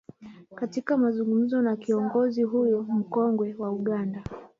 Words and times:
katika 0.55 0.97
mazungumzo 0.97 1.61
na 1.61 1.75
kiongozi 1.75 2.43
huyo 2.43 2.81
mkongwe 2.83 3.55
wa 3.59 3.71
Uganda 3.71 4.23